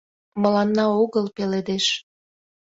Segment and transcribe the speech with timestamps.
[0.41, 1.85] Мыланна огыл пеледеш.